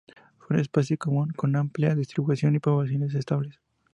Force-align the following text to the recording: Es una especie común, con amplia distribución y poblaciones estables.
Es 0.45 0.49
una 0.49 0.61
especie 0.61 0.97
común, 0.97 1.29
con 1.29 1.55
amplia 1.55 1.93
distribución 1.93 2.55
y 2.55 2.59
poblaciones 2.59 3.13
estables. 3.13 3.59